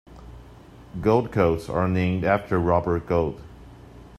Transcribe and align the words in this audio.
Gold 0.99 1.31
codes 1.31 1.69
are 1.69 1.87
named 1.87 2.23
after 2.23 2.57
Robert 2.57 3.05
Gold. 3.05 3.39